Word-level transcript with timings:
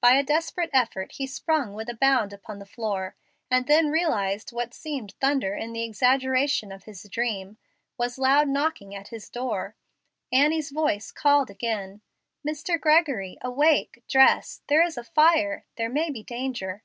By 0.00 0.12
a 0.12 0.22
desperate 0.22 0.70
effort 0.72 1.10
he 1.16 1.26
sprung 1.26 1.74
with 1.74 1.88
a 1.88 1.96
bound 1.96 2.32
upon 2.32 2.60
the 2.60 2.64
floor, 2.64 3.16
and 3.50 3.66
then 3.66 3.90
realized 3.90 4.50
that 4.50 4.54
what 4.54 4.72
seemed 4.72 5.14
thunder 5.20 5.52
in 5.56 5.72
the 5.72 5.82
exaggeration 5.82 6.70
of 6.70 6.84
his 6.84 7.02
dream 7.10 7.58
was 7.98 8.16
loud 8.16 8.46
knocking 8.46 8.94
at 8.94 9.08
his 9.08 9.28
door. 9.28 9.74
Annie's 10.30 10.70
voice 10.70 11.10
again 11.10 11.14
called, 11.20 12.00
"Mr. 12.56 12.80
Gregory, 12.80 13.36
awake, 13.42 14.04
dress. 14.08 14.62
There 14.68 14.80
is 14.86 14.96
a 14.96 15.02
fire. 15.02 15.64
There 15.74 15.90
may 15.90 16.08
be 16.08 16.22
danger." 16.22 16.84